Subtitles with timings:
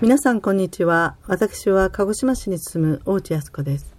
[0.00, 1.16] 皆さんこんにちは。
[1.26, 3.96] 私は鹿児島市に住む大内康子です。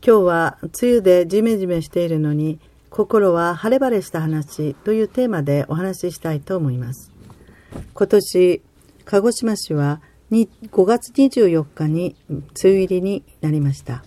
[0.00, 7.10] 今日は梅雨でジメジメしているのに心は晴れ晴れした話というテーマでお話ししたいと思います。
[7.94, 8.62] 今年、
[9.04, 10.00] 鹿児島市は
[10.30, 14.04] 5月24日に梅雨入りになりました。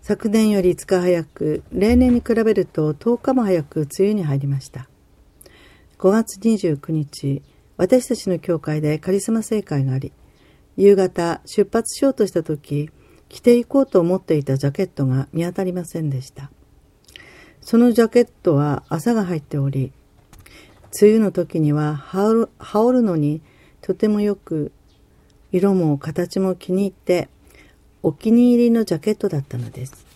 [0.00, 4.88] 昨年より5日早く、例年に比べると10日も早く梅雨に入りました。
[5.98, 7.42] 5月29日、
[7.76, 10.12] 私たちの教会でカリスマ聖会があり、
[10.76, 12.90] 夕方出発しようとした時、
[13.28, 16.50] 着ていこうと思っていたジャケットが見当たりませんでした。
[17.60, 19.92] そのジャケットは朝が入っており、
[21.00, 23.42] 梅雨の時には羽織る羽織るのに
[23.80, 24.70] とてもよく、
[25.50, 27.28] 色も形も気に入って、
[28.02, 30.06] お気に入りのジャケットだったのです。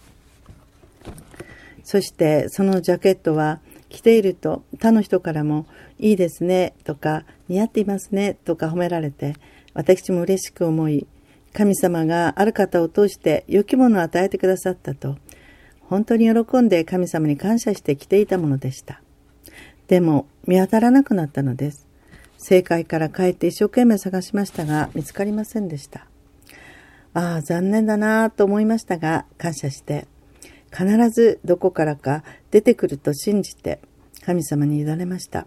[1.82, 5.66] そしてそのジャケットは着ていると他の人からも
[5.98, 9.34] いいですねとか似合っていますねとか褒められて
[9.74, 11.06] 私も嬉しく思い
[11.52, 15.17] 神様がある方を通して良きものを与えてくださったと
[15.89, 19.00] 本当に喜んで神様に感謝して着ていたものでした。
[19.86, 21.86] でも見当たらなくなったのです。
[22.36, 26.06] 正解から帰って一生懸命探しましたが見つかりませんでした。
[27.14, 30.06] ああ、残念だなぁと思いましたが感謝して
[30.70, 33.80] 必ずどこからか出てくると信じて
[34.24, 35.47] 神様に委ねました。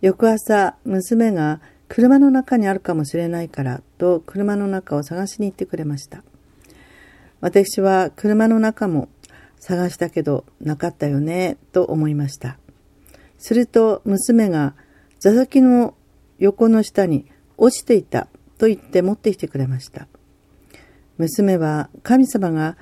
[0.00, 6.22] 翌朝、娘が車の中にあるかもしれないからと車の中を探しに行ってくれました。
[7.40, 9.08] 私は車の中も
[9.58, 12.58] 探したけどなかったよねと思いました。
[13.38, 14.74] すると娘が
[15.18, 15.94] 座席の
[16.38, 18.28] 横の下に落ちていた
[18.58, 20.08] と言って持ってきてくれました。
[21.18, 22.76] 娘は神様が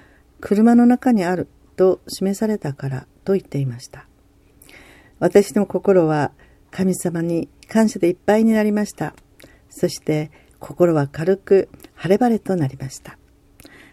[0.44, 4.06] 車の中にあると示されたからと言っていました。
[5.18, 6.32] 私の心は
[6.70, 9.14] 神様に感謝でいっぱいになりました。
[9.70, 13.16] そして心は軽く晴れ晴れとなりました。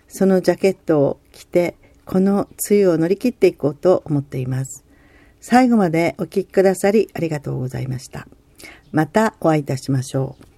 [0.10, 4.84] そのジャケットを着てこの梅雨を乗り切っていこうと思っています。
[5.40, 8.28] 最後までお聴きくださりありがとうございました。
[8.92, 10.51] またお会いいたしましょう。